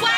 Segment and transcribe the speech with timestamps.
[0.00, 0.12] 湾》。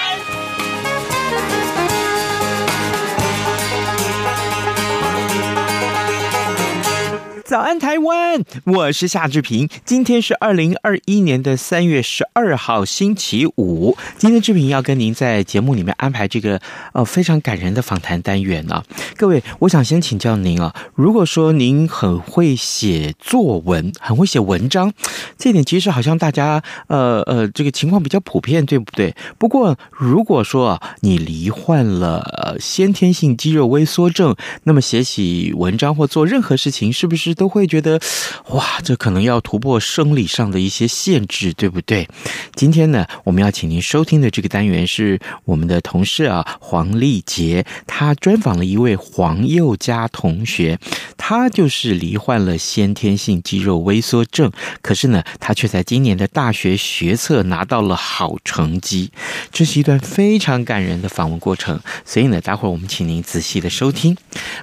[7.47, 8.43] 早安，台湾！
[8.65, 9.69] 我是夏志平。
[9.85, 13.97] 今天是二零二一年的三月十二号，星期五。
[14.19, 16.61] 今天志平要跟您在节目里面安排这个
[16.93, 18.83] 呃非常感人的访谈单元呢、
[19.17, 24.93] 各位，我想先请教您啊，如果说您很会写作文，很会写文章，
[25.39, 29.15] 这点其实好像大家呃呃这个情况比较普遍，对不对？
[29.39, 38.01] 不过如果说啊你罹患了呃先天性肌肉萎缩症，那么写起文章或做任何事情，是不是都会觉得，
[38.49, 42.09] 哇，这可能要突破生理上的一些限制，对不对？
[42.57, 50.79] 今天呢，我们要请您收听的这个单元是我们的同事啊，黄丽杰，他专访了一位黄宥嘉同学，
[51.17, 54.51] 他就是罹患了先天性肌肉萎缩症，
[54.83, 59.11] 可是呢，他却在今年的大学学测拿到了好成绩，
[59.53, 64.17] 这是一段非常感人的访问过程，所以呢，待会儿我们请您仔细的收听。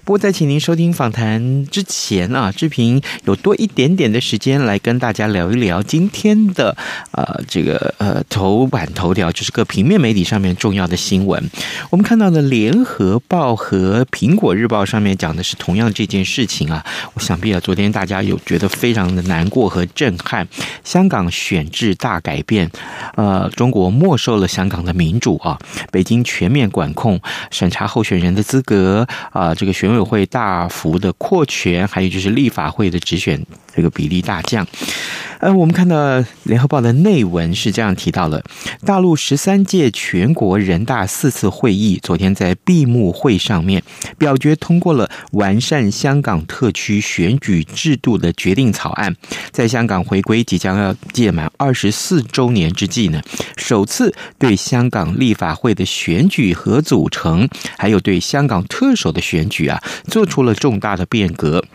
[0.03, 6.73] 不过在请您收听访谈之前啊，志平有多一点点的时间来跟大家聊一聊今天的
[7.11, 11.43] 呃这个呃头版头条，就是各平面媒体上面重要的新闻。
[11.89, 16.85] 我们看到的《联合报》和《苹果日报》上面讲的是同样这件事情啊。
[17.15, 20.47] 我想必啊，昨天大家有觉得非常的难过和震撼。
[20.85, 22.71] 香港选制大改变，
[23.17, 25.59] 呃，中国没收了香港的民主啊，
[25.91, 27.19] 北京全面管控
[27.51, 32.52] 审查候选人的资格啊，这个选委会大幅的扩权，还有就是立。
[32.53, 33.43] 法会的直选
[33.75, 34.65] 这个比例大降，
[35.39, 38.43] 呃，我们看到联合报的内文是这样提到了：
[38.85, 43.81] 大陆十三届全国人大四次会议昨天在闭幕会上面
[44.19, 49.15] 表决通过了完善香港特区选举制度的决定草案，
[49.51, 53.19] 在香港回归即将要届满二十四周年之际呢，
[53.57, 57.49] 首次对香港立法会的选举和组成，
[57.79, 61.65] 还有对香港特首的选举啊，做出了重大的变革。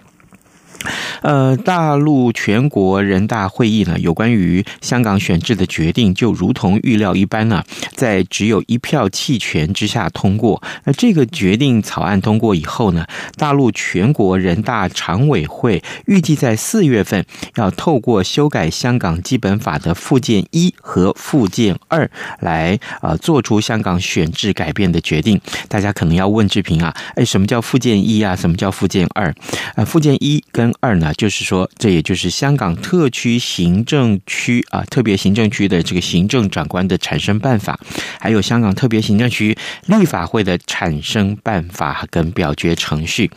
[1.22, 7.62] 呃，大陆全国人大会议呢，有关于香港选制的决定，就如同预料一般呢，
[7.94, 10.62] 在只有一票弃权之下通过。
[10.84, 13.04] 那这个决定草案通过以后呢，
[13.36, 17.24] 大陆全国人大常委会预计在四月份
[17.56, 22.08] 要透过修改香港基本法的附件一和附件二
[22.38, 25.40] 来呃做出香港选制改变的决定。
[25.68, 28.36] 大家可能要问志平啊，哎，什么叫附件一啊？
[28.36, 29.34] 什么叫附件二？
[29.74, 31.12] 呃，附件一跟二呢？
[31.14, 37.78] 就是说，这也就是香港特区行政区啊，特别行政区的这个行政长官的产生办法，
[38.20, 43.30] 还有香港特别行政区立法会的产生办法跟表决程序。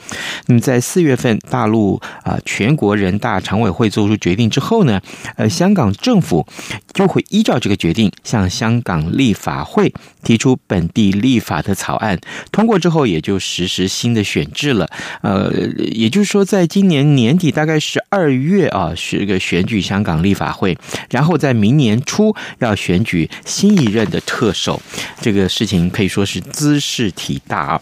[0.48, 5.02] 那么在四月份，大陆啊全国人大常委会做出决定之后呢，
[5.36, 6.46] 呃，香港政府
[6.94, 9.94] 就会依照这个决定，向香港立法会
[10.24, 12.20] 提出本地立法的草案，
[12.52, 14.88] 通过之后也就实施新的选制了。
[15.22, 20.76] 呃，也就是说，在今年年底大概是二月啊，是个选举香港立法会，
[21.12, 24.82] 然后在明年初要选举新一任的特首，
[25.22, 27.82] 这个事情可以说是兹事体大啊。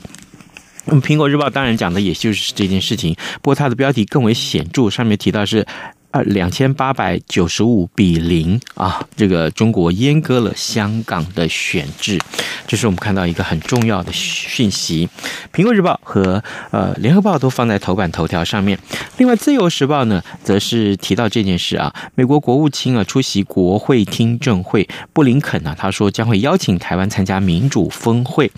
[0.86, 5.66] 那么《苹果日报》当然讲的也就是这件事情，不过它的标题更为显著，上面提到是。
[6.12, 9.06] 二两千八百九十五比零啊！
[9.16, 12.20] 这个中国阉割了香港的选制，
[12.66, 15.08] 这是我们看到一个很重要的讯息。
[15.54, 18.80] 苹果日报和呃联合报都放在头版头条上面。
[19.18, 21.94] 另外，自由时报呢，则是提到这件事啊。
[22.16, 28.52] 美国国务卿啊出席国会听证会，布林肯呢、他说将会邀请台湾参加民主峰会。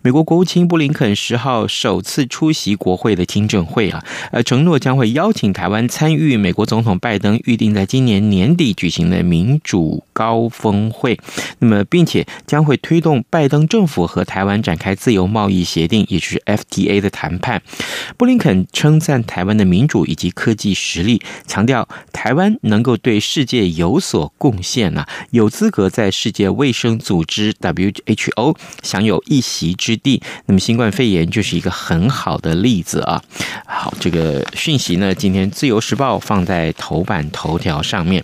[0.00, 4.02] 美国国务卿布林肯十号首次出席国会的听证会啊，
[4.32, 6.93] 呃承诺将会邀请台湾参与美国总统。
[6.98, 11.18] 拜登预定在今年年底举行的民主高峰会，
[11.58, 17.62] 那么并且将会推动拜登政府和台湾展开自由贸易协定，也就是 FTA 的谈判。
[18.16, 30.22] 布林肯称赞台湾的民主以及科技实力，强调台湾能够对世界有所贡献呢，有资格在世界卫生组织 WHO 享有一席之地。
[30.46, 33.22] 那么新冠肺炎就是一个很好的例子啊。
[33.66, 36.72] 好，这个讯息呢，今天自由时报放在。
[36.84, 38.22] 头版头条上面。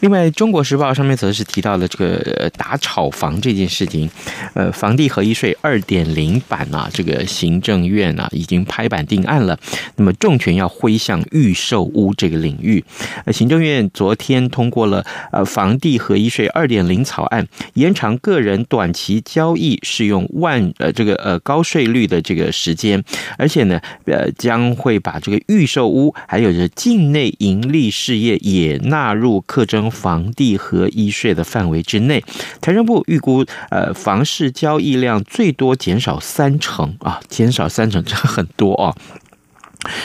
[0.00, 4.10] 另外，《中国时报》上面则是提到了这个打炒房这件事情，
[4.52, 9.58] 呃，房地合一税二点零版啊，这个行政院啊已经拍板定案了，
[9.96, 12.84] 那么重拳要挥向预售屋这个领域。
[13.24, 23.02] 呃，行政院昨天通过了呃房地合一税二点零草案，延长个人短期交易适用万呃这个呃高税率的这个时间，
[23.38, 32.24] 而且呢，呃将会把这个预售屋还有这境内盈利事业也纳入课征房地合一税的范围之内。
[32.60, 38.92] 财政部预估，呃房市交易量最多减少三成啊，减少三成，这很多啊。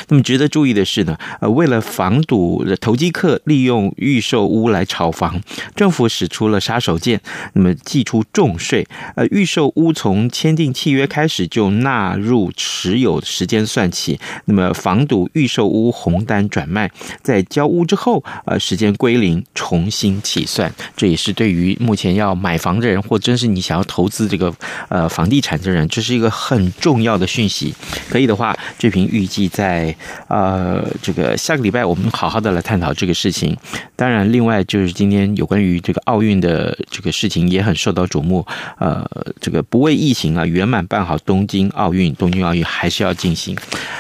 [0.09, 5.41] 那么值得注意的是呢，呃，为了防堵投机客利用预售屋来炒房，
[5.75, 7.19] 政府使出了杀手锏，
[7.53, 8.87] 那么祭出重税。
[9.15, 16.89] 呃，预售屋从签订契约开始就纳入持有时间算起，那么防堵预售屋红单转卖，
[17.21, 20.73] 在交屋之后，呃，时间归零，重新起算。
[20.95, 24.53] 这也是对于目前要买房的人，或真是你想要投资这个
[24.89, 27.73] 呃房地产的人，这是一个很重要的讯息。
[28.09, 29.66] 可以的话，这瓶预计在。
[29.67, 29.93] 在
[30.29, 33.57] 呃，这个下个礼拜我们好好的来探讨这个事情。
[33.97, 38.45] 当然，另外就是今天有关于这个奥运的这个事情也很受到瞩目。
[38.79, 39.05] 呃，
[39.41, 43.57] 这个不为疫情啊，圆满办好东京奥运，东京奥运还是要进行。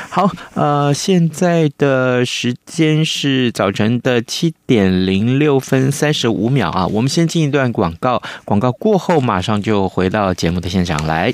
[0.09, 6.87] 好，呃，现在的时间是早晨的七点零六分三十五秒啊。
[6.87, 11.33] 我们先进一段广告，广告过后马上就回到节目的现场来。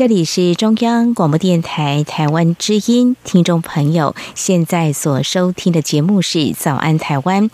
[0.00, 7.50] 这里是中央广播电台台湾之音，听众朋友现在所收听的节目是《早安台湾》。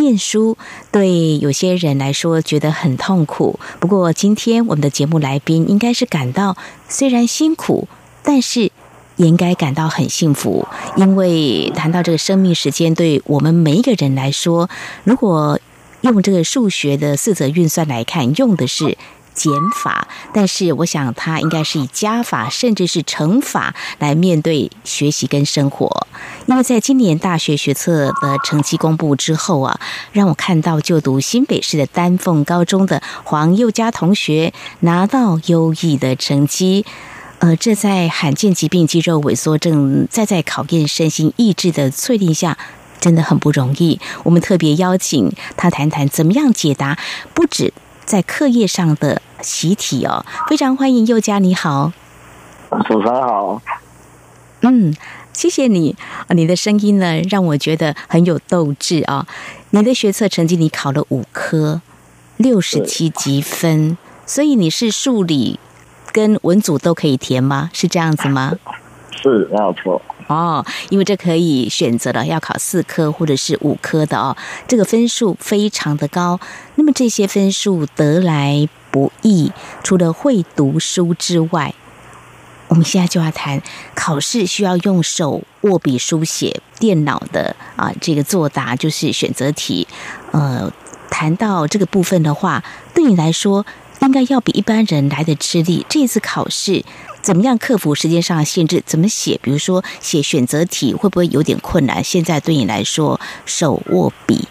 [0.00, 0.56] 念书
[0.90, 6.56] 对有些人来说觉得很痛苦，不过今天我们的节目来宾应该是感到
[6.88, 7.86] 虽然辛苦，
[8.22, 8.72] 但是
[9.16, 10.66] 也应该感到很幸福，
[10.96, 14.70] 因为谈到这个生命时间，对我们每一个人来说，
[15.04, 15.60] 如果
[16.00, 18.96] 用这个数学的四则运算来看，用的是。
[19.40, 19.52] 减
[19.82, 26.06] 法，但是我想他应该是以加法，甚至是乘法来面对学习跟生活。
[26.44, 29.80] 因为在今年大学学测的成绩公布之后啊，
[30.12, 36.84] 让我看到就读新北市的丹凤高中的黄宥嘉同学拿到优异的成绩。
[37.38, 42.58] 呃，这在罕见疾病肌肉萎缩症再在考验身心意志的淬炼下，
[43.00, 43.98] 真的很不容易。
[44.24, 46.98] 我们特别邀请他谈谈怎么样解答，
[47.32, 47.72] 不止。
[48.10, 51.92] 在课业上的习题哦，非常欢迎佑佳，你好，
[52.84, 53.62] 主持人好，
[54.62, 54.92] 嗯，
[55.32, 55.94] 谢谢你，
[56.30, 59.28] 你的声音呢让我觉得很有斗志啊。
[59.70, 61.82] 你的学测成绩你考了五科，
[62.36, 63.96] 六十七级分，
[64.26, 65.60] 所以你是数理
[66.10, 67.70] 跟文组都可以填吗？
[67.72, 68.54] 是这样子吗？
[69.22, 70.00] 是，没有错。
[70.28, 74.36] 哦，因为这可以选择了要考四科或者是五科的哦，
[74.68, 76.38] 这个分数非常的高。
[76.76, 79.52] 那么这些分数得来不易，
[79.82, 81.74] 除了会读书之外，
[82.68, 83.60] 我们现在就要谈
[83.94, 89.88] 考试需要用手握笔书写，电脑的啊这个作答就是选择题。
[90.30, 90.72] 呃，
[91.10, 92.62] 谈到这个部分的话，
[92.94, 93.66] 对你来说
[94.00, 95.86] 应该要比一般人来的吃力。
[95.88, 96.84] 这次考试。
[97.22, 98.82] 怎么样克服时间上的限制？
[98.86, 99.38] 怎么写？
[99.42, 102.02] 比如说写选择题会不会有点困难？
[102.02, 104.48] 现在对你来说，手握笔。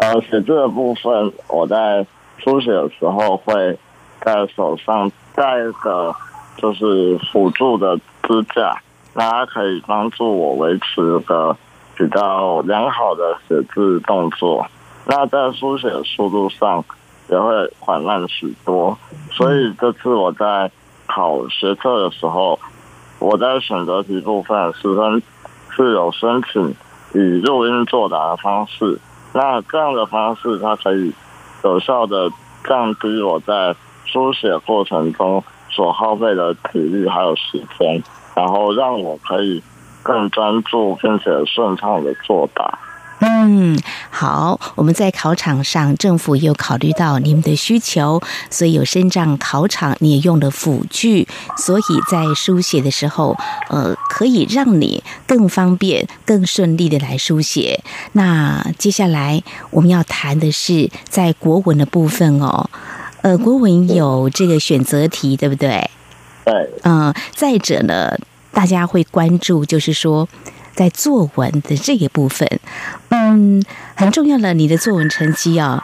[0.00, 2.06] 呃，写字的部分，我在
[2.38, 3.78] 书写的时候会
[4.24, 6.16] 在手上带一个
[6.56, 8.74] 就是辅助的支架，
[9.12, 11.54] 那它可以帮助我维持个
[11.98, 14.66] 比较良好的写字动作。
[15.04, 16.82] 那在书写速度上
[17.32, 18.96] 也会缓慢许多。
[19.32, 20.70] 所以这次我在。
[21.04, 22.58] 考学测的时候，
[23.18, 25.22] 我在选择题部分十分
[25.68, 26.74] 是有申请
[27.12, 28.98] 以录音作答的方式。
[29.34, 31.12] 那这样的方式，它可以
[31.64, 32.30] 有效的
[32.64, 38.02] 降低我在书写过程中所耗费的体力还有时间，
[38.34, 39.62] 然后让我可以
[40.02, 42.78] 更专注并且顺畅的作答。
[43.44, 43.76] 嗯，
[44.08, 53.36] 好，我们在考场上，政府也有考虑到你们的需求，所以有身障考场，你也用了辅具，所以在书写的时候，
[53.68, 57.82] 呃，可以让你更方便、更顺利的来书写。
[58.12, 62.70] 那接下来我们要谈的是在国文的部分哦，
[63.22, 65.90] 呃，国文有这个选择题，对不对？
[66.44, 66.70] 对。
[66.84, 68.16] 嗯、再者呢，
[68.52, 70.28] 大家会关注，就是说。
[70.74, 72.48] 在作文的这一部分，
[73.10, 73.62] 嗯，
[73.94, 75.82] 很重要的，你的作文成绩啊，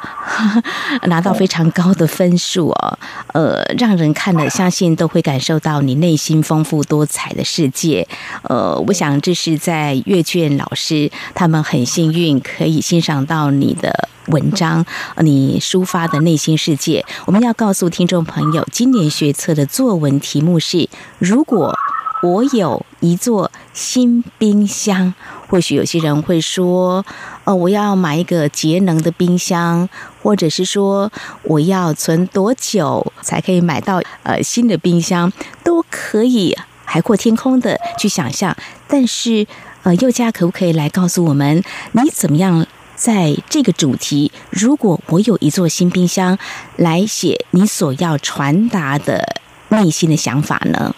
[1.08, 2.98] 拿到非常高的分数哦，
[3.34, 8.08] 呃，让人看了相信都会感受到你内心丰富多彩的世界。
[8.42, 14.84] 呃，我想这是在阅卷老师他们很幸运可以欣赏到你的文章，
[15.18, 17.04] 你抒发的内心世界。
[17.26, 21.76] 我们要告诉听众朋友，今年学测的作文题目是：如果。
[22.20, 25.14] 我有一座新冰箱，
[25.46, 27.04] 或许有些人会说
[27.44, 29.88] ：“哦，我要买一个节能的冰箱，
[30.20, 31.12] 或者是说
[31.44, 35.32] 我要存多久才可以买到呃新的冰箱，
[35.62, 38.56] 都可以海阔天空的去想象。
[38.88, 39.46] 但是，
[39.84, 44.32] 呃，宥嘉可不可以来告诉我们，你怎么样在这个主题？
[44.50, 46.36] 如果我有一座新冰箱，
[46.74, 49.36] 来写你所要传达的
[49.68, 50.96] 内心的想法呢？”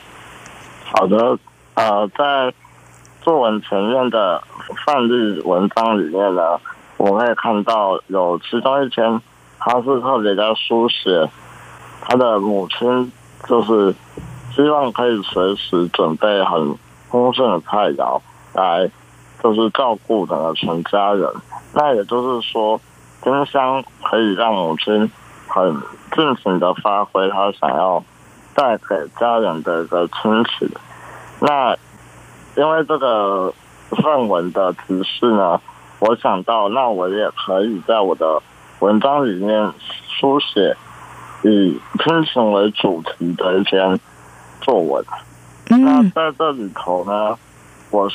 [0.92, 1.38] 好的，
[1.75, 2.52] 呃，在
[3.23, 4.42] 作文前面的
[4.85, 6.59] 范例文章里面呢，
[6.97, 9.20] 我可以看到有其中一篇，
[9.59, 11.30] 他是特别在书写
[12.02, 13.12] 他的母亲，
[13.49, 13.94] 就是
[14.52, 16.76] 希望可以随时准备很
[17.09, 18.20] 丰盛的菜肴
[18.52, 18.90] 来，
[19.40, 21.30] 就是照顾整个全家人。
[21.73, 22.80] 那也就是说，
[23.23, 25.11] 冰箱可以让母亲
[25.47, 25.73] 很
[26.16, 28.02] 尽情的发挥他想要。
[28.54, 30.69] 带给家人的一个亲情，
[31.40, 31.75] 那
[32.57, 33.52] 因为这个
[34.02, 35.61] 范文的提示呢，
[36.00, 38.42] 我想到，那我也可以在我的
[38.80, 39.73] 文章里面
[40.09, 40.76] 书写
[41.42, 43.99] 以亲情为主题的一篇
[44.61, 45.04] 作文。
[45.69, 47.38] 那在这里头呢，
[47.90, 48.11] 我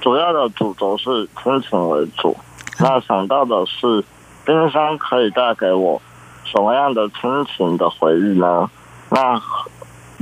[0.00, 2.36] 主要的主轴是亲情为主，
[2.80, 4.02] 那想到的是
[4.44, 6.00] 冰箱可以带给我
[6.44, 8.68] 什么样的亲情的回忆呢？
[9.10, 9.40] 那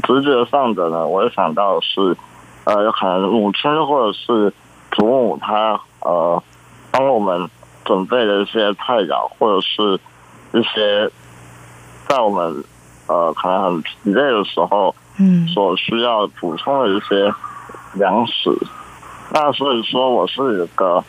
[0.03, 2.17] 直觉上的呢，我也想到是，
[2.65, 4.53] 呃，有可能母亲或者是
[4.91, 6.43] 祖母，她呃
[6.91, 7.49] 帮我们
[7.85, 9.99] 准备的一些菜肴，或者是
[10.53, 11.11] 一些
[12.09, 12.65] 在我们
[13.07, 17.33] 呃可能很疲累的时候，嗯，所需要补充的一些
[17.95, 18.51] 粮食。
[19.31, 21.03] 那所以说，我是一个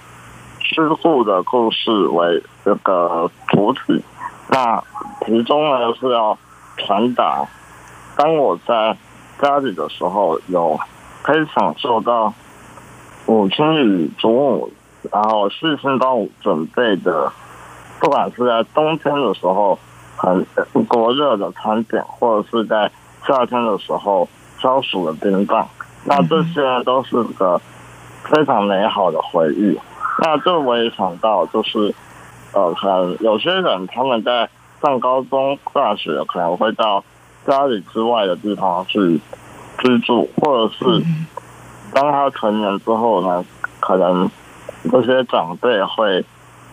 [0.59, 4.01] 虚构的故事为这个主体，
[4.49, 4.81] 那
[5.25, 6.37] 其中呢是要
[6.77, 7.45] 传达。
[8.15, 8.95] 当我在
[9.41, 10.79] 家里的时候，有
[11.23, 12.31] 可以享受到
[13.25, 14.71] 母亲与祖母，
[15.11, 17.31] 然后事先帮我准备的，
[17.99, 19.77] 不管是在冬天的时候
[20.15, 20.45] 很
[20.87, 22.89] 过热的餐点，或者是在
[23.25, 24.29] 夏天的时候
[24.59, 25.67] 消暑的冰棒，
[26.05, 27.59] 那这些都是个
[28.25, 29.77] 非常美好的回忆。
[30.19, 31.93] 那这我也想到，就是
[32.53, 34.47] 呃，可能有些人他们在
[34.81, 37.03] 上高中、大学可能会到。
[37.45, 39.19] 家里之外的地方去
[39.79, 41.03] 居住，或者是
[41.93, 43.45] 当他成年之后呢，
[43.79, 44.29] 可能
[44.91, 46.23] 这些长辈会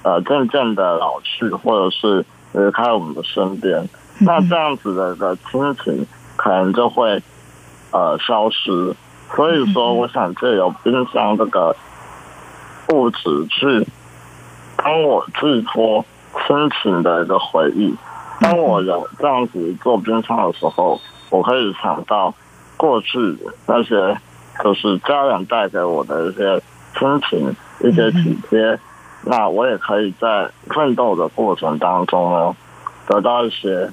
[0.03, 3.89] 呃渐渐的老去，或者是离开我们的身边，
[4.21, 7.23] 那这样子的一个亲情可能就会
[7.91, 8.95] 呃消失。
[9.35, 11.75] 所以说，我想借由冰箱这个
[12.93, 13.87] 物质去
[14.77, 16.05] 帮我寄托
[16.47, 17.95] 亲情的一个回忆。
[18.41, 22.35] 当我有这样子做冰箱的时候，我可以想到
[22.77, 23.19] 过去
[23.67, 24.19] 那些
[24.65, 26.61] 就是家人带给我的一些
[26.99, 28.79] 亲情、一些体贴，
[29.25, 32.57] 那我也可以在奋斗的过程当中呢，
[33.07, 33.91] 得到一些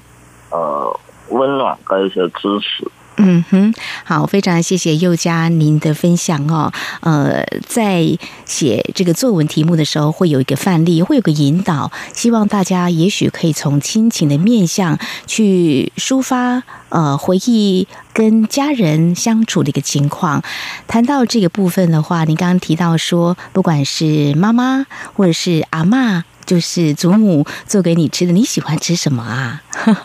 [0.50, 0.98] 呃
[1.30, 2.90] 温暖跟一些支持。
[3.18, 6.72] 嗯哼，好，非常谢谢佑嘉您的分享哦。
[7.00, 20.42] 呃，在写这个作文题目的时候，会有一个范例，会有个引导，希望大家也许可以从亲情的面向去抒发呃回忆跟家人相处的一个情况。
[20.86, 26.22] 谈到这个部分的话，您刚刚提到说，不管是妈妈或者是阿嬷。
[26.48, 29.62] 就是祖母做给你吃的，你喜欢吃什么啊？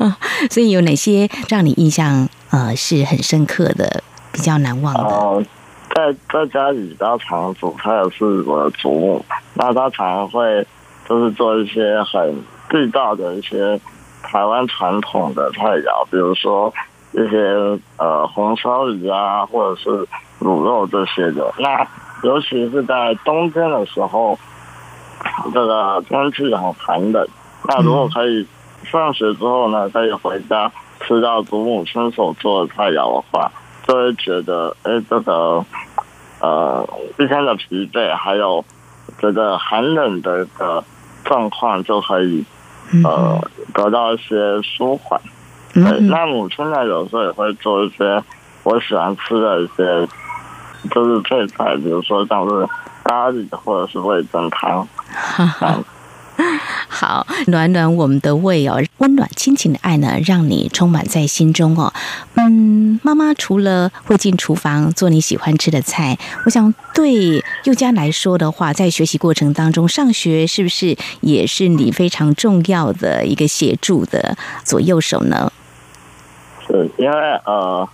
[0.52, 5.02] 所以有哪些让你印象呃是很深刻的、比较难忘的？
[5.02, 5.44] 呃、
[5.90, 10.66] 在在家里比较常煮菜的是我的祖母，那她常常会
[11.10, 13.80] 就是做一些很地道的一些
[14.22, 16.72] 台湾传统的菜肴，比如说
[17.14, 19.90] 一些呃红烧鱼啊，或者是
[20.40, 21.52] 卤肉这些的。
[21.58, 21.86] 那
[22.22, 24.38] 尤其是在冬天的时候。
[25.54, 27.26] 这个天气很寒冷，
[27.66, 28.46] 那如果可以
[28.84, 30.70] 上学之后呢，可以回家
[31.06, 33.52] 吃到祖母亲手做的菜肴的话，
[33.88, 35.64] 就会觉得，哎，这个
[36.40, 36.88] 呃
[37.20, 38.64] 一天的疲惫，还有
[39.20, 40.84] 这个寒冷的一个
[41.26, 42.44] 状况，就可以
[43.04, 43.40] 呃
[43.74, 45.20] 得到一些舒缓。
[45.74, 48.24] 对，那母亲呢，有时候也会做一些
[48.64, 50.08] 我喜欢吃的一些，
[50.90, 52.68] 就是配菜，比如说像是
[53.04, 54.88] 咖喱或者是味增汤。
[57.14, 61.94] 好，暖暖我们的胃哦，温暖亲情的爱呢，让你充满在心中哦。
[62.34, 75.52] 嗯，妈妈除了会进厨房做你喜欢吃的菜，我想对宥嘉来说的话，在学习过程当中，上学是不是也是你非常重要的一个协助的左右手呢？
[76.66, 77.16] 是因为
[77.46, 77.88] 呃，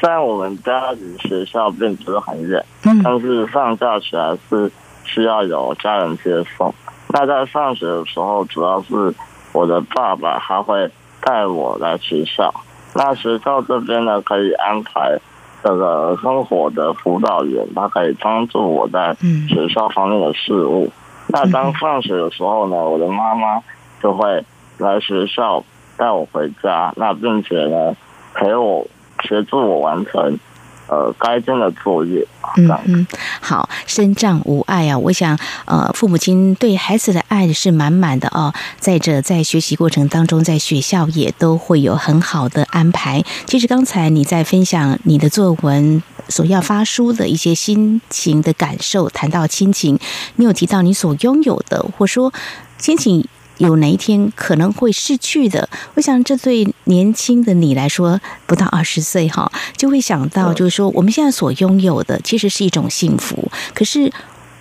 [0.00, 4.68] 虽然我们家离学校并不是很远，但是上下学还是
[5.04, 6.74] 需要有家人接送。
[7.14, 9.14] 那在上学的时候，主要是
[9.52, 10.90] 我的爸爸他会
[11.22, 12.52] 带我来学校。
[12.92, 15.16] 那学校这边呢，可以安排
[15.62, 19.16] 这个生活的辅导员，他可以帮助我在
[19.48, 20.90] 学校方面的事务。
[21.28, 23.62] 那当放学的时候呢，我的妈妈
[24.02, 24.44] 就会
[24.78, 25.64] 来学校
[25.96, 27.96] 带我回家，那并且呢。
[28.36, 28.84] 陪我
[29.22, 30.36] 协助我完成
[30.86, 32.26] 呃该真的作业。
[32.56, 33.06] 嗯嗯，
[33.40, 34.96] 好，身障无碍啊！
[34.96, 38.52] 我想呃，父母亲对孩子的爱是满满的哦。
[38.78, 43.24] 再者，在学习过程当中，在学校也都会有很好的安排。
[43.46, 49.98] 其实刚才你在分享你的作文所要发书的一些心情的感受，谈到亲情，
[50.36, 52.32] 你有提到你所拥有的，或说
[52.78, 53.26] 亲情。
[53.58, 55.68] 有哪一天可能会逝去的？
[55.94, 63.50] 我想，这对年轻的你来说，不到二十岁哈，就会想到，就是说，我们现在所拥有的其实是一种幸福。
[63.74, 64.12] 可是，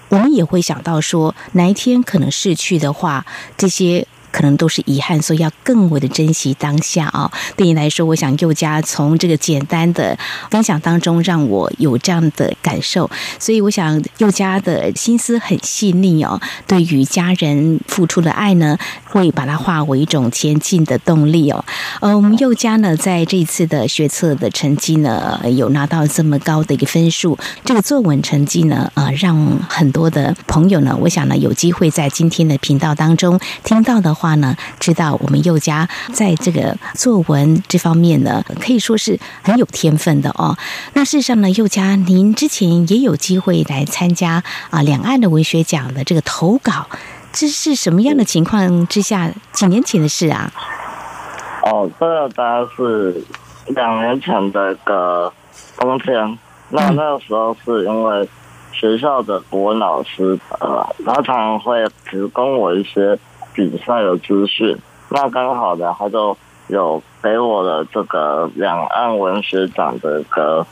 [0.10, 3.26] 我们也会想到说，哪一天可能逝去的话，
[3.58, 4.08] 这些。
[4.34, 7.32] 可能都是遗憾，所以要更为的珍惜当下啊！
[7.56, 10.18] 对你来说，我想宥嘉从这个简单的
[10.50, 13.08] 分享当中，让我有这样的感受。
[13.38, 18.76] 所以，我想宥嘉的心思很细腻哦，对于家人付出的爱呢，
[19.06, 21.64] 会把它化为一种前进的动力哦。
[22.02, 34.12] 呃，我们宥嘉呢，在这次的学测的成绩呢，有拿到这么高的一个分数，这个作文成绩呢，呃，让很多的朋友呢，我想呢，有机会在今天的频道当中听到的。
[34.23, 40.58] 话话呢，知道我们宥嘉在这个作文这方面呢，可以说是很有天分的哦。
[40.94, 46.88] 那事实上呢，宥嘉，您之前也有机会来参加啊两岸的文学奖的这个投稿，
[47.34, 49.30] 这是什么样的情况之下？
[49.52, 50.50] 几年前的事啊？
[51.64, 53.22] 哦，这个大概是
[53.76, 55.34] 两年前的一个
[55.78, 56.40] 冬天。
[56.70, 58.30] 那那个时候是因为
[58.72, 63.20] 学校的国文老师呃，他常常会提供我一些。
[63.54, 64.78] 比赛的资讯，
[65.10, 66.36] 那刚好呢，他就
[66.68, 70.66] 有给我的这个两岸文学奖的一个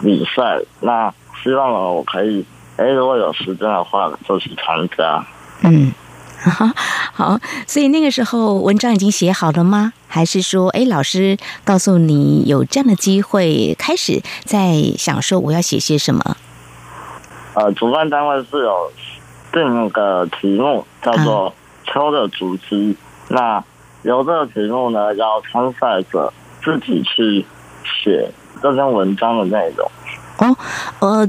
[0.00, 2.44] 比赛，那希望呢，我可以，
[2.76, 5.24] 哎，如果有时间的话，就去参加。
[5.62, 5.92] 嗯，
[7.14, 9.92] 好，所以那个时候文章已经写好了吗？
[10.06, 16.36] 还是说，哎，老师告诉你有这样的机会，开始在想说我要写些什么？
[17.54, 18.92] 呃，主办单位是有。
[19.54, 21.54] 定个题目叫做
[21.92, 22.94] 《秋的足迹》，
[23.28, 23.62] 那
[24.02, 27.46] 由这个题目呢，要参赛者自己去
[27.82, 29.88] 写这篇文章的内容。
[30.38, 30.56] 哦，
[30.98, 31.28] 呃，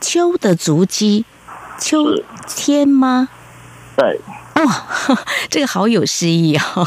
[0.00, 1.24] 秋的足迹，
[1.78, 2.04] 秋
[2.46, 3.28] 天吗？
[3.96, 4.20] 对。
[4.54, 4.62] 哦，
[5.48, 6.86] 这个好有诗意哦。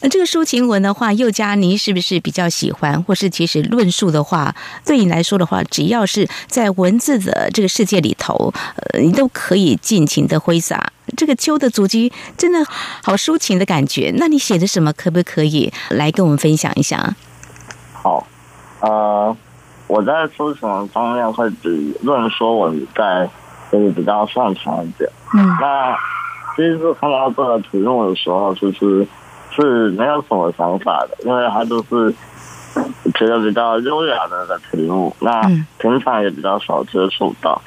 [0.10, 3.02] 这个抒情文的话，佑嘉，你是不是比较喜欢？
[3.02, 4.54] 或是其实论述的话，
[4.86, 8.52] 对你来说的话，只要是在文字的这个世界里头，
[8.92, 10.92] 呃，你都可以尽情的挥洒。
[11.16, 12.64] 这个秋的足迹真的
[13.02, 14.12] 好抒情的感觉。
[14.16, 14.92] 那你写的什么？
[14.92, 17.16] 可不可以来跟我们分享一下？
[17.92, 18.26] 好，
[18.80, 19.36] 呃，
[19.88, 23.28] 我在抒情方面会比论说文在
[23.72, 25.10] 就是比较擅长一点。
[25.34, 25.96] 嗯，那
[26.58, 29.08] 第一次看到这个题目的时候，其实。
[29.50, 32.14] 是没有什么想法的，因为它都是
[33.14, 35.42] 觉得比较优雅的一个题目，那
[35.78, 37.60] 平常也比较少接触到。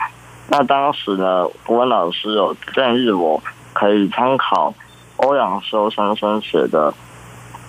[0.48, 3.42] 那当时呢，国文老师有建议我
[3.74, 4.74] 可以参考
[5.18, 6.92] 欧阳修先生写的《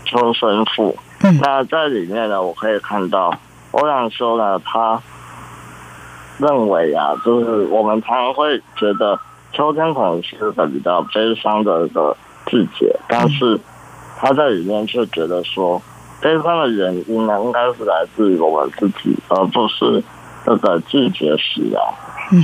[0.05, 0.97] 秋声赋》。
[1.41, 3.35] 那在里面呢，我可以看到
[3.73, 5.01] 欧阳修呢，他
[6.39, 9.19] 认为啊，就是我们常常会觉得
[9.53, 13.59] 秋天可能是个比较悲伤的一个季节，但是。
[14.25, 15.83] 他在里面却觉得说，
[16.21, 20.01] 悲伤的原因呢，应该是来自于我们自己，而不是
[20.47, 21.83] 这个季节使然。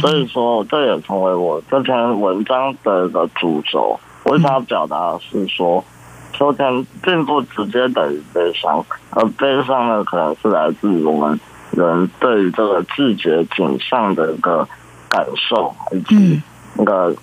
[0.01, 3.97] 所以说这也成为我这篇文章的一个主轴。
[4.25, 5.85] 我想要表达的是说，
[6.33, 11.39] 秋天并不直接等于悲伤，而悲伤呢，可能是来自于我们
[11.71, 14.67] 人对于这个季节景象的一个
[15.09, 16.43] 感受，以及
[16.79, 17.15] 那个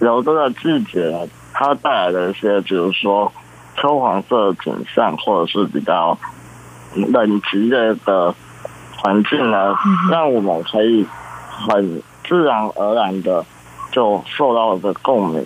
[0.00, 3.32] 由这个季节它带来的一些，比如说
[3.76, 6.16] 秋黄色的景象，或者是比较
[6.94, 8.32] 冷极的一个
[8.96, 9.74] 环境呢，
[10.10, 11.04] 让我们可以
[11.50, 13.44] 很自然而然的
[13.90, 15.44] 就受到了这个共鸣。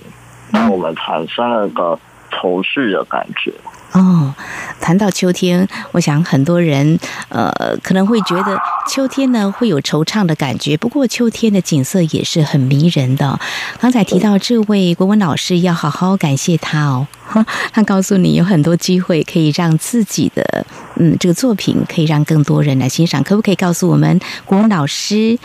[0.52, 1.98] 让我们产生了个
[2.30, 3.50] 愁绪的感觉。
[3.92, 4.35] 哦，
[4.81, 7.52] 谈到秋天，我想很多人呃
[7.83, 10.74] 可能会觉得秋天呢会有惆怅的感觉。
[10.78, 13.38] 不过秋天的景色也是很迷人的。
[13.78, 17.07] 刚才提到这位国文老师，要好好感谢他哦。
[17.72, 20.64] 他告诉你有很多机会可以让自己的
[20.96, 23.22] 嗯这个作品可以让更多人来欣赏。
[23.22, 25.38] 可不可以告诉我们国文老师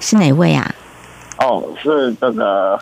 [0.00, 0.74] 是哪位啊？
[1.38, 2.78] 哦，是这个。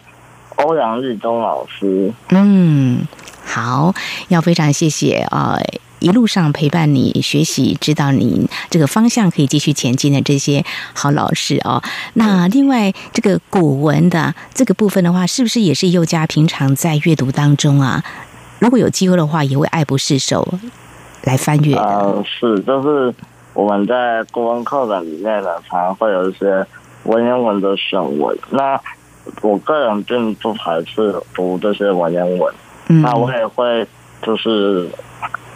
[0.62, 3.07] 欧阳日中老师，嗯，
[3.44, 3.92] 好，
[4.29, 11.83] 要非常谢谢啊、呃，一路上陪伴你学习，知道你这个方向可以继续前进的这些好老师哦。
[12.14, 18.05] 那另外这个古文的这个部分的话，是不是也是佑嘉平常在阅读当中啊？
[18.61, 20.46] 如果有机会的话，也会爱不释手
[21.25, 21.75] 来翻阅。
[21.75, 23.12] 呃，是，就是
[23.55, 26.64] 我们在国文课本里面呢，常常会有一些
[27.05, 28.81] 文言文的选文，那。
[29.41, 32.55] 我个人并不排斥读这些文言文，
[32.89, 33.87] 嗯、那我也会
[34.21, 34.89] 就是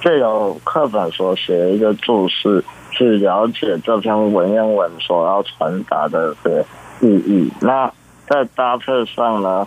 [0.01, 6.65] 借由课本所写一个注释，去了解这篇文言文所要传达的这个
[7.01, 7.51] 意义。
[7.61, 7.93] 那
[8.29, 9.67] 在搭配上呢，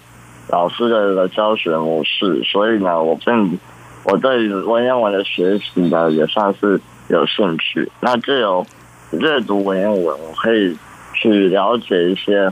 [0.49, 3.59] 老师的一个教学模式，所以呢，我并
[4.05, 7.91] 我对文言文的学习呢也算是有兴趣。
[7.99, 8.65] 那借由
[9.11, 10.77] 阅读文言文，我可以
[11.13, 12.49] 去了解一些。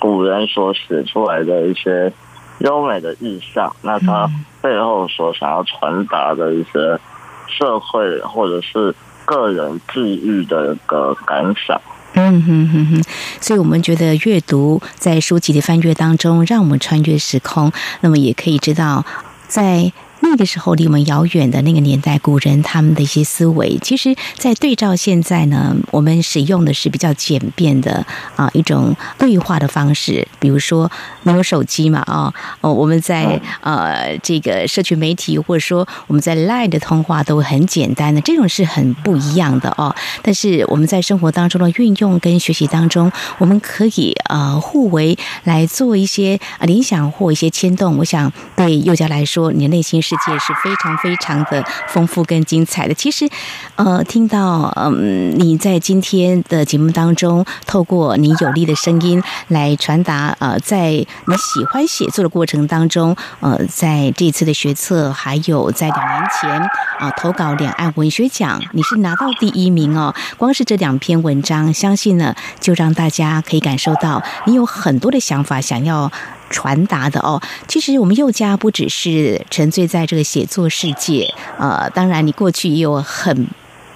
[0.00, 2.12] 古人所写出来的一些
[2.58, 4.28] 优美的意象，那他
[4.60, 6.98] 背后所想要传达的一些
[7.46, 8.92] 社会或者是
[9.24, 11.80] 个人际遇的一个感想。
[12.14, 13.04] 嗯哼哼哼，
[13.40, 19.04] 所以我们觉得阅读在书籍的翻阅当中，让我们穿越时空，那么也可以知道
[19.46, 19.92] 在。
[20.22, 28.04] 那个时候离我们遥远的那个年代，古人他们的一些思维，其实，在对照现在呢，我们使用的是比较简便的
[28.36, 30.26] 啊一种对话的方式。
[30.38, 30.90] 比如说，
[31.22, 32.00] 没有手机嘛？
[32.00, 39.94] 啊，哦，我们在呃这个社群媒体，或者说我们在 Line 的通话都很简单的，这种是很不一样的哦。
[40.22, 47.96] 但是我们在生活当中的运用跟学习当中，我们可以呃互为来做一些啊联想或一些牵动。
[47.96, 50.09] 我想对幼教来说，你的内心是。
[50.10, 52.94] 世界是非常非常的丰富跟精彩的。
[52.94, 53.28] 其实，
[53.76, 66.50] 呃，听到嗯你在今天的节目当中，透过你有力的声音来传达，呃，在你喜欢写作的过程当中，呃，在这次的学测，还有在两年前
[66.98, 70.12] 啊、呃、投稿两岸文学奖，你是拿到第一名哦。
[70.36, 76.10] 光是这两篇文章，相信呢，就让大家可以感受到你有很多的想法想要。
[76.50, 83.46] 传达的哦，其实我们佑家不只是沉醉在这个写作世界，呃，当然你过去也有很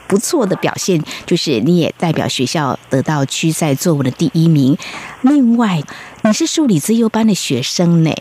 [0.06, 4.76] 不错的表现，就是你也代表学校得到区赛作文的第一名。
[5.22, 5.82] 另外，
[6.22, 8.14] 你是数理自优班的学生呢，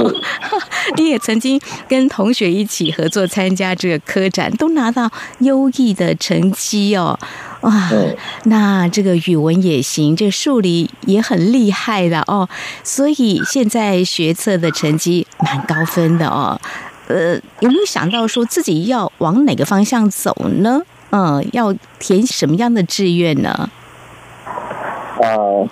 [0.96, 7.18] 你也曾经跟同学一起合作参加这个科展，都拿到优异的成绩哦。
[7.66, 7.90] 哇，
[8.44, 12.48] 那这个语文也行，这个数理也很厉害的哦。
[12.84, 16.60] 所以现在学测的成绩蛮高分的哦。
[17.08, 20.82] 呃，有没有想到说自己要往哪个方向走呢？
[21.10, 23.68] 嗯，要填什么样的志愿呢？
[25.20, 25.68] 呃，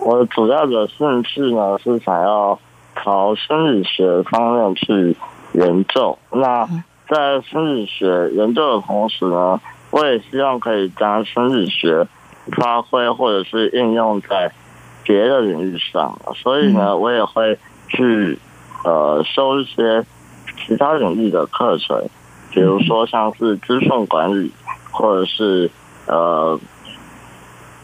[0.00, 2.58] 我主要的兴趣呢是想要
[2.96, 5.14] 朝生理学方面去
[5.52, 6.18] 研究。
[6.32, 6.66] 那
[7.08, 12.06] 在生理学研究的同时呢，我也希望可以将生理学
[12.52, 14.52] 发挥或者是应用在
[15.02, 18.38] 别的领域上，所以呢，我也会去
[18.84, 20.04] 呃修一些
[20.66, 22.02] 其他领域的课程，
[22.52, 24.52] 比如说像是资讯管理
[24.90, 25.70] 或者是
[26.06, 26.58] 呃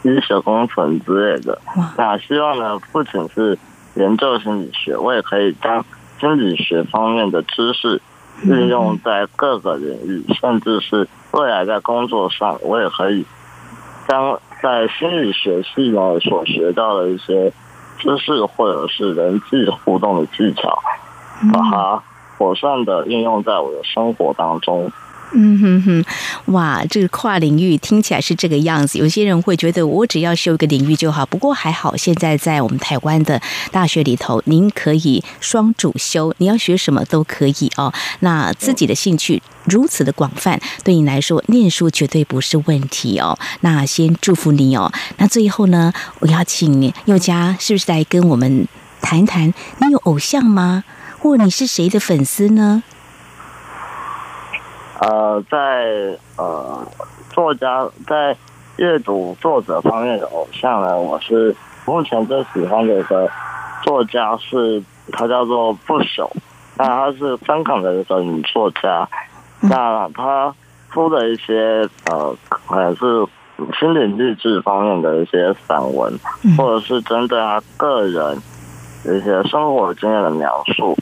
[0.03, 1.59] 医学工程之类的。
[1.97, 3.57] 那希望呢，不仅是
[3.95, 5.83] 研究心理学，我也可以将
[6.19, 8.01] 心理学方面的知识
[8.43, 11.07] 运用在各个领域，甚至是。
[11.33, 13.23] 未来在工作上，我也可以
[14.07, 17.51] 将在心理学系呢所学到的一些
[17.99, 20.79] 知识，或者是人际互动的技巧，
[21.53, 22.01] 把它
[22.37, 24.89] 妥善的应用在我的生活当中。
[25.33, 26.05] 嗯哼哼，
[26.53, 28.97] 哇，这个跨领域听起来是这个样子。
[28.97, 33.39] 有些人会觉得我只要修一个领域就好，不过还好，现在在我们台湾的
[33.71, 37.93] 大学里头，您可以双主修，你要学什么都可以哦。
[38.21, 43.37] 那自己的兴趣如此的广泛，对你来说念书绝对不是问题哦。
[43.59, 44.91] 那先祝福你哦。
[45.17, 48.65] 那最后呢，我要请宥嘉是不是来跟我们
[49.01, 49.53] 谈谈？
[49.81, 50.85] 你有偶像吗？
[51.19, 52.83] 或你是谁的粉丝呢？
[54.99, 56.85] 呃，在呃
[57.29, 58.35] 作家在
[58.77, 61.55] 阅读作者方面的偶像呢，我是
[61.85, 63.29] 目前最喜欢的一个
[63.83, 64.81] 作家是，
[65.11, 66.27] 他叫做不朽，
[66.77, 69.07] 那他是香港的一个女作家，
[69.61, 70.53] 那他
[70.91, 73.25] 出的一些呃，可能是
[73.79, 76.19] 心灵励志方面的一些散文，
[76.57, 78.35] 或者是针对他个人
[79.03, 80.97] 一些生活经验的描述，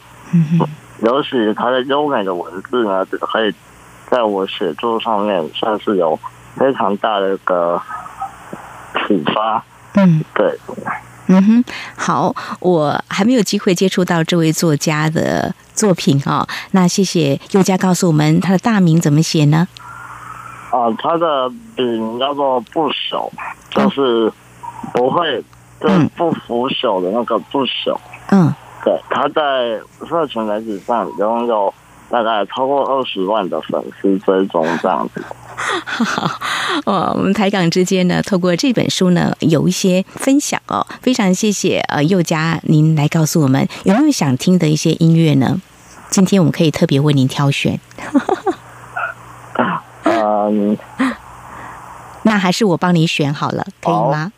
[1.01, 3.55] 尤其他的优美的文字呢，可以。
[4.15, 6.17] 在我写作上面算是有
[6.55, 7.81] 非常大的一个
[9.05, 9.61] 启发。
[9.95, 10.57] 嗯，对，
[11.27, 11.65] 嗯哼，
[11.97, 16.47] 好，我还没有机会接触到这位作家的作品哦。
[16.71, 19.67] 那谢谢宥嘉告诉我们他的大名怎么写呢？
[20.71, 23.29] 啊，他的笔名叫做不朽，
[23.69, 24.31] 就是
[24.93, 25.43] 不会，
[25.81, 27.97] 就是不腐朽的那个不朽。
[28.31, 28.53] 嗯，
[28.85, 31.73] 对，他在社群媒体上拥有。
[32.09, 35.23] 大概超过二十万的粉丝追踪这样子。
[35.55, 36.29] 好，
[36.85, 40.85] 哦，我们台港之间呢，透过这本书呢，有一些分享哦。
[41.01, 45.61] 非常谢谢呃佑佳，您来告诉我们有没有想听的一些音乐呢？
[46.09, 47.79] 今天我们可以特别为您挑选。
[50.03, 50.77] 嗯，
[52.23, 54.31] 那还是我帮你选好了，可以吗？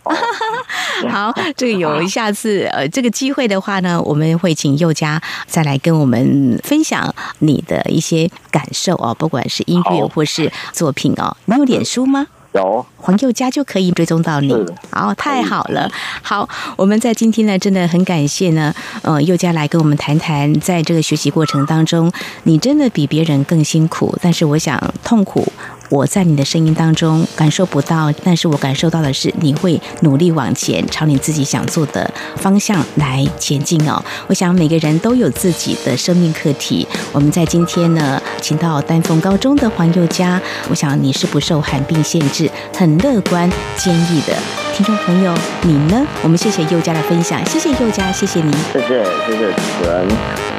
[1.10, 11.36] 好， 这个有下次呃，这个机会的话呢，我们会请宥嘉再来跟我们分享你的一些感受哦，不管是音乐或是作品哦。
[11.46, 12.28] 你有脸书吗？
[12.54, 14.52] 有，黄宥嘉就可以追踪到你。
[14.90, 15.92] 好，太好了。
[16.24, 22.12] 好，我们在今天呢，真的很感谢呢，呃，宥嘉来跟我们谈谈，在这个学习过程当中，
[22.44, 25.46] 你真的比别人更辛苦，但是我想痛苦。
[25.90, 34.04] 我在你的声音当中感受不到，但是我感受到的是你会努力往前，朝你自己想做的方向来前进哦。
[34.28, 36.88] 我想每个人都有自己的生命课题。
[37.12, 44.36] 我们在今天呢，请到丹凤高中的黄宥嘉，我想你是不受寒病限制，很乐观、坚毅的
[44.76, 45.34] 听众朋友。
[45.62, 46.06] 你呢？
[46.22, 50.57] 我们谢谢宥嘉的分享，谢谢宥嘉，谢谢您，谢谢，谢谢主持人。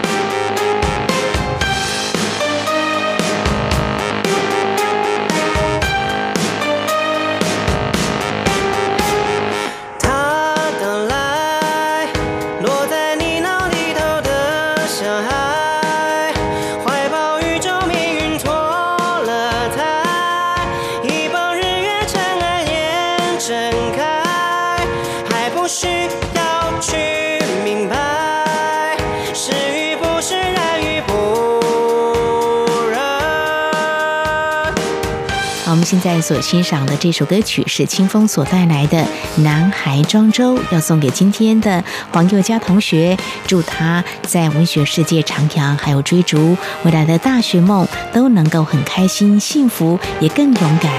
[35.89, 38.99] 现在所欣赏的这首歌曲是清风所带来的
[39.41, 50.93] 《男孩庄周》，要送给今天的黄宥嘉同学，祝他在文学世界徜徉，还有追逐未来的大学梦都能够很开心、幸福，也更勇敢。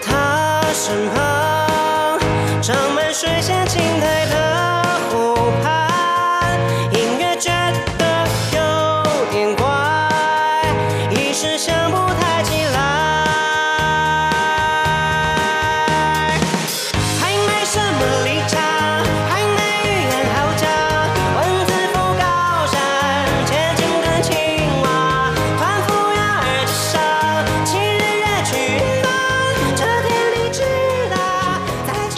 [0.00, 2.18] 他身旁
[2.62, 3.66] 长满水仙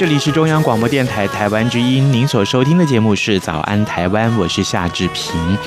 [0.06, 5.58] 这里是中央广播电台台湾之音，您所收听的节目是《早安台湾》，我是夏志平。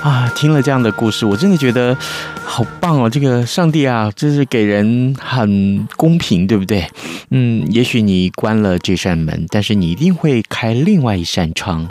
[0.00, 1.98] 啊，听了这样的故事，我真的觉得
[2.44, 3.10] 好棒哦！
[3.10, 6.86] 这个上帝啊，真是给人很公平，对不对？
[7.30, 11.88] 嗯，也许你关了这扇门，但是你一定会开另外一扇窗。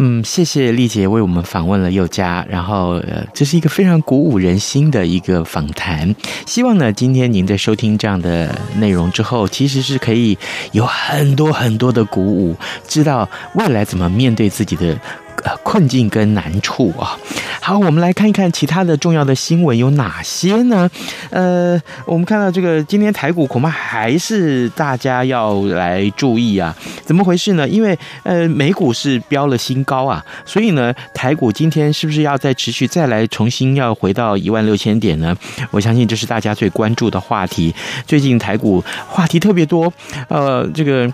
[0.00, 6.14] 嗯，谢谢丽姐为我们访问了宥嘉，然后呃，这是一个非常鼓舞人心的一个访谈。
[6.46, 10.38] 希望呢，今天您在收听这样的内容之后，其实是可以
[10.70, 12.54] 有很多很多的鼓舞，
[12.86, 14.96] 知道未来怎么面对自己的
[15.44, 17.18] 呃困境跟难处啊。
[17.60, 20.88] 好，我们来看一看其他的重要的新闻有哪些呢？
[21.30, 26.74] 呃，我们看到这个今天台股恐怕还是大家要来注意啊，
[27.04, 27.68] 怎么回事呢？
[27.68, 35.36] 因为呃美股是飙了新高啊，所以呢台股今天是不是要再持续再来重新要回到一万六千点呢？
[35.70, 37.74] 我相信这是大家最关注的话题。
[38.06, 39.92] 最近台股话题特别多，
[40.28, 41.12] 呃，这个。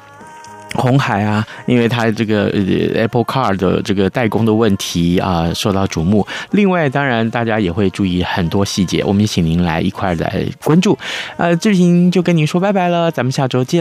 [0.75, 2.49] 红海啊，因为它这个
[2.95, 6.27] Apple Car 的这个代工的问题啊，受到瞩目。
[6.51, 10.99] 另外，当然大家也会注意很多细节，我们也请您来一块来关注。
[11.37, 13.73] 呃，志平就跟您说拜拜了，咱们下周见。